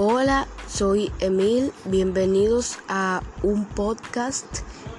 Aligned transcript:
Hola, 0.00 0.46
soy 0.68 1.10
Emil, 1.18 1.72
bienvenidos 1.84 2.78
a 2.86 3.20
un 3.42 3.64
podcast. 3.64 4.46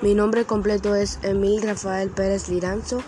Mi 0.02 0.14
nombre 0.14 0.44
completo 0.44 0.94
es 0.94 1.20
Emil 1.24 1.62
Rafael 1.62 2.10
Pérez 2.10 2.50
Liranzo, 2.50 3.02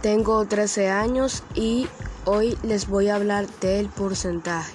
tengo 0.00 0.42
13 0.46 0.88
años 0.88 1.42
y 1.54 1.88
hoy 2.24 2.56
les 2.62 2.88
voy 2.88 3.08
a 3.08 3.16
hablar 3.16 3.46
del 3.60 3.90
porcentaje. 3.90 4.72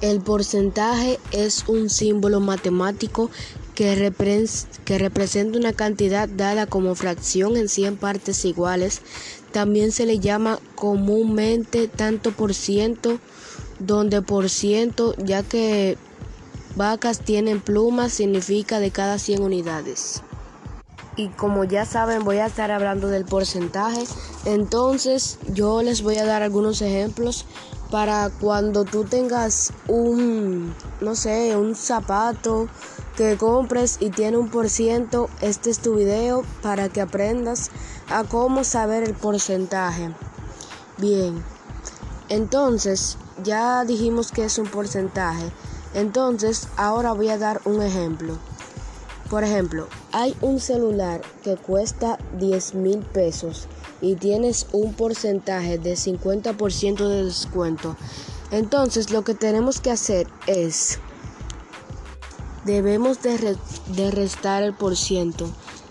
El 0.00 0.22
porcentaje 0.22 1.20
es 1.32 1.68
un 1.68 1.90
símbolo 1.90 2.40
matemático 2.40 3.30
que, 3.74 4.10
que, 4.86 4.98
representa 4.98 5.58
una 5.58 5.74
cantidad 5.74 6.30
dada 6.30 6.66
como 6.66 6.94
fracción 6.94 7.58
en 7.58 7.68
100 7.68 7.98
partes 7.98 8.42
iguales. 8.46 9.02
También 9.52 9.92
se 9.92 10.06
le 10.06 10.18
llama 10.18 10.60
comúnmente 10.76 11.88
tanto 11.88 12.32
por 12.32 12.54
ciento 12.54 13.18
donde 13.78 14.22
por 14.22 14.48
ciento, 14.48 15.14
ya 15.16 15.42
que 15.42 15.98
vacas 16.74 17.20
tienen 17.20 17.60
plumas, 17.60 18.12
significa 18.12 18.80
de 18.80 18.90
cada 18.90 19.18
100 19.18 19.42
unidades. 19.42 20.22
Y 21.16 21.28
como 21.28 21.64
ya 21.64 21.86
saben, 21.86 22.24
voy 22.24 22.38
a 22.38 22.46
estar 22.46 22.70
hablando 22.70 23.08
del 23.08 23.24
porcentaje. 23.24 24.04
Entonces, 24.44 25.38
yo 25.52 25.82
les 25.82 26.02
voy 26.02 26.16
a 26.18 26.26
dar 26.26 26.42
algunos 26.42 26.82
ejemplos 26.82 27.46
para 27.90 28.30
cuando 28.30 28.84
tú 28.84 29.04
tengas 29.04 29.72
un, 29.88 30.74
no 31.00 31.14
sé, 31.14 31.56
un 31.56 31.74
zapato 31.74 32.68
que 33.16 33.38
compres 33.38 33.96
y 34.00 34.10
tiene 34.10 34.36
un 34.36 34.50
por 34.50 34.68
ciento. 34.68 35.30
Este 35.40 35.70
es 35.70 35.78
tu 35.78 35.94
video 35.94 36.44
para 36.62 36.90
que 36.90 37.00
aprendas 37.00 37.70
a 38.10 38.24
cómo 38.24 38.62
saber 38.64 39.02
el 39.02 39.14
porcentaje. 39.14 40.10
Bien, 40.98 41.42
entonces 42.28 43.16
ya 43.42 43.84
dijimos 43.84 44.32
que 44.32 44.44
es 44.44 44.58
un 44.58 44.66
porcentaje. 44.66 45.50
Entonces, 45.94 46.68
ahora 46.76 47.12
voy 47.12 47.28
a 47.28 47.38
dar 47.38 47.60
un 47.64 47.82
ejemplo. 47.82 48.36
Por 49.30 49.44
ejemplo, 49.44 49.88
hay 50.12 50.36
un 50.40 50.60
celular 50.60 51.20
que 51.42 51.56
cuesta 51.56 52.18
10 52.38 52.74
mil 52.74 52.98
pesos 52.98 53.66
y 54.00 54.14
tienes 54.14 54.68
un 54.72 54.94
porcentaje 54.94 55.78
de 55.78 55.94
50% 55.94 57.08
de 57.08 57.24
descuento. 57.24 57.96
Entonces, 58.50 59.10
lo 59.10 59.24
que 59.24 59.34
tenemos 59.34 59.80
que 59.80 59.90
hacer 59.90 60.28
es, 60.46 61.00
debemos 62.64 63.20
de, 63.22 63.56
de 63.88 64.10
restar 64.12 64.62
el 64.62 64.74
por 64.74 64.96
ciento. 64.96 65.50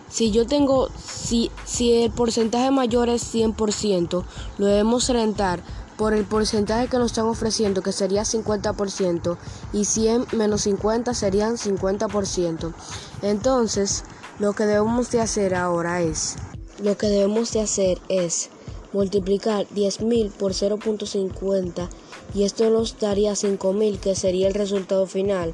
Si 0.10 0.32
yo 0.32 0.48
tengo, 0.48 0.90
si, 1.06 1.52
si 1.66 2.04
el 2.04 2.12
porcentaje 2.12 2.72
mayor 2.72 3.10
es 3.10 3.36
100%, 3.36 4.24
lo 4.58 4.66
debemos 4.66 5.10
rentar 5.10 5.62
por 5.98 6.14
el 6.14 6.26
porcentaje 6.26 6.88
que 6.88 6.98
nos 6.98 7.12
están 7.12 7.26
ofreciendo, 7.26 7.82
que 7.82 7.92
sería 7.92 8.24
50%, 8.24 9.38
y 9.74 9.86
100 9.86 10.26
menos 10.34 10.62
50 10.62 11.14
serían 11.14 11.58
50%. 11.58 12.74
Entonces, 13.22 14.04
lo 14.40 14.54
que 14.54 14.66
debemos 14.66 15.12
de 15.12 15.22
hacer 15.22 15.56
ahora 15.56 16.02
es, 16.02 16.36
lo 16.84 16.98
que 16.98 17.08
debemos 17.08 17.54
de 17.54 17.62
hacer 17.62 18.02
es 18.10 18.50
multiplicar 18.92 19.68
10.000 19.70 20.32
por 20.32 20.54
0.50 20.54 21.90
y 22.34 22.44
esto 22.44 22.70
nos 22.70 22.98
daría 23.00 23.34
5.000 23.34 24.00
que 24.00 24.16
sería 24.16 24.48
el 24.48 24.54
resultado 24.54 25.06
final. 25.06 25.54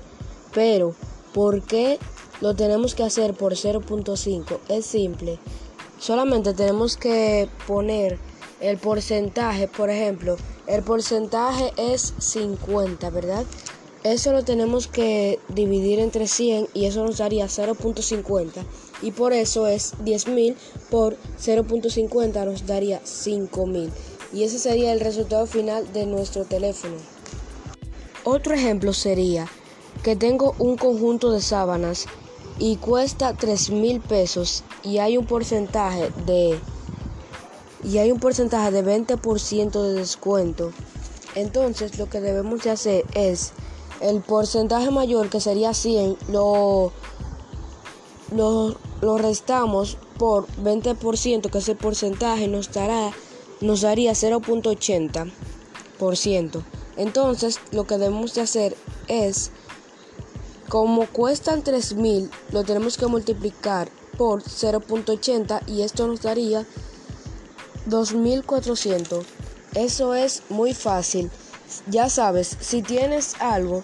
Pero, 0.54 0.96
¿por 1.34 1.62
qué 1.64 2.00
lo 2.40 2.56
tenemos 2.56 2.96
que 2.96 3.04
hacer 3.04 3.34
por 3.34 3.54
0.5? 3.54 4.60
Es 4.70 4.86
simple. 4.86 5.40
Solamente 6.00 6.54
tenemos 6.54 6.98
que 6.98 7.50
poner 7.68 8.20
el 8.62 8.78
porcentaje, 8.78 9.68
por 9.68 9.90
ejemplo, 9.90 10.38
el 10.68 10.84
porcentaje 10.84 11.74
es 11.78 12.14
50, 12.20 13.10
¿verdad? 13.10 13.44
Eso 14.04 14.32
lo 14.32 14.44
tenemos 14.44 14.88
que 14.88 15.40
dividir 15.50 16.00
entre 16.00 16.28
100 16.28 16.70
y 16.74 16.86
eso 16.86 17.04
nos 17.04 17.18
daría 17.18 17.46
0.50 17.46 18.64
y 19.02 19.12
por 19.12 19.34
eso 19.34 19.68
es 19.68 19.94
10.000 20.00 20.56
por 20.90 21.18
0.50 21.40 22.46
nos 22.46 22.66
daría 22.66 23.00
5.000 23.04 23.90
y 24.34 24.44
ese 24.44 24.58
sería 24.58 24.92
el 24.94 25.02
resultado 25.02 25.46
final 25.46 25.92
de 25.94 26.08
nuestro 26.08 26.46
teléfono. 26.46 26.96
Otro 28.24 28.56
ejemplo 28.56 28.94
sería 28.94 29.48
que 30.04 30.16
tengo 30.16 30.56
un 30.58 30.78
conjunto 30.78 31.32
de 31.32 31.42
sábanas 31.42 32.08
y 32.58 32.78
cuesta 32.78 33.36
3.000 33.36 34.02
pesos 34.02 34.64
y 34.84 34.98
hay 34.98 35.18
un 35.18 35.26
porcentaje 35.26 36.12
de 36.26 36.60
y 37.84 37.98
hay 37.98 38.12
un 38.12 38.20
porcentaje 38.20 38.72
de 38.72 38.84
20% 38.84 39.82
de 39.82 39.94
descuento. 39.94 40.72
Entonces 41.36 41.98
lo 41.98 42.10
que 42.10 42.22
debemos 42.22 42.64
de 42.64 42.72
hacer 42.72 43.06
es 43.14 43.54
el 44.02 44.22
porcentaje 44.22 44.92
mayor 44.92 45.30
que 45.30 45.40
sería 45.40 45.74
100 45.74 46.18
lo, 46.30 46.92
lo, 48.36 48.76
lo 49.02 49.18
restamos 49.18 49.98
por 50.18 50.48
20% 50.58 51.50
que 51.50 51.60
ese 51.60 51.76
porcentaje 51.76 52.48
nos 52.48 52.72
dará 52.72 53.12
nos 53.62 53.82
daría 53.82 54.14
0.80%. 54.14 56.64
Entonces 56.98 57.60
lo 57.72 57.86
que 57.86 57.98
debemos 57.98 58.34
de 58.34 58.42
hacer 58.42 58.76
es 59.08 59.52
como 60.68 61.06
cuestan 61.08 61.64
3000 61.64 62.30
lo 62.52 62.64
tenemos 62.64 62.98
que 62.98 63.08
multiplicar 63.08 63.90
por 64.18 64.44
0.80 64.44 65.62
y 65.68 65.84
esto 65.84 66.08
nos 66.08 66.22
daría 66.22 66.66
2400. 67.86 69.26
Eso 69.76 70.14
es 70.16 70.44
muy 70.50 70.74
fácil. 70.74 71.32
Ya 71.88 72.10
sabes, 72.10 72.58
si 72.60 72.82
tienes 72.82 73.36
algo, 73.40 73.82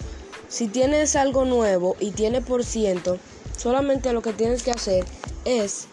si 0.48 0.68
tienes 0.68 1.16
algo 1.16 1.44
nuevo 1.44 1.96
y 1.98 2.10
tiene 2.10 2.42
por 2.42 2.64
ciento, 2.64 3.18
solamente 3.56 4.12
lo 4.12 4.22
que 4.22 4.32
tienes 4.32 4.62
que 4.62 4.70
hacer 4.70 5.04
es 5.44 5.86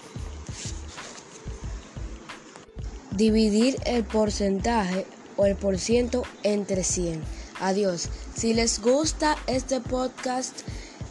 dividir 3.12 3.78
el 3.86 4.04
porcentaje 4.04 5.06
o 5.38 5.46
el 5.46 5.56
por 5.56 5.80
ciento 5.80 6.24
entre 6.44 6.84
100. 6.84 7.24
Adiós. 7.62 8.10
Si 8.36 8.54
les 8.54 8.82
gusta 8.82 9.38
este 9.48 9.80
podcast, 9.80 10.62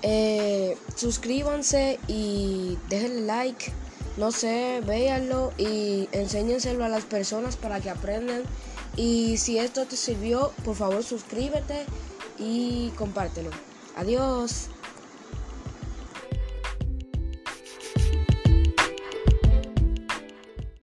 eh, 0.03 0.77
suscríbanse 0.97 1.99
y 2.09 2.77
déjenle 2.91 3.23
like 3.23 3.73
no 4.17 4.31
sé, 4.31 4.81
véanlo 4.87 5.53
y 5.59 6.09
enséñenselo 6.13 6.85
a 6.85 6.89
las 6.89 7.05
personas 7.05 7.57
para 7.57 7.81
que 7.81 7.91
aprendan. 7.91 8.43
Y 8.97 9.37
si 9.39 9.59
esto 9.59 9.87
te 9.87 9.97
sirvió, 9.97 10.53
por 10.65 10.77
favor 10.77 11.03
suscríbete 11.03 11.85
y 12.39 12.91
compártelo. 12.97 13.51
Adiós. 13.97 14.69